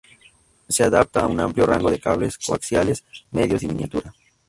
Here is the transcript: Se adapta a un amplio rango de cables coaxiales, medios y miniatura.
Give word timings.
Se 0.67 0.83
adapta 0.83 1.19
a 1.19 1.27
un 1.27 1.39
amplio 1.39 1.67
rango 1.67 1.91
de 1.91 1.99
cables 1.99 2.39
coaxiales, 2.39 3.05
medios 3.29 3.61
y 3.61 3.67
miniatura. 3.67 4.11